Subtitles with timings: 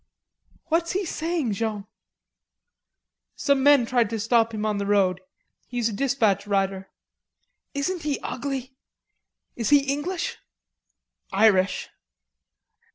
[0.65, 1.85] "What's he saying, Jean?"
[3.35, 5.21] "Some men tried to stop him on the road.
[5.67, 6.89] He's a despatch rider."
[7.75, 8.73] "Isn't he ugly?
[9.55, 10.37] Is he English?"
[11.31, 11.89] "Irish."